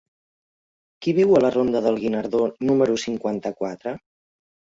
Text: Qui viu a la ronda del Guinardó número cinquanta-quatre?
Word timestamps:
Qui 1.05 1.13
viu 1.17 1.35
a 1.35 1.41
la 1.45 1.51
ronda 1.55 1.81
del 1.89 1.99
Guinardó 2.05 2.41
número 2.71 2.97
cinquanta-quatre? 3.05 3.95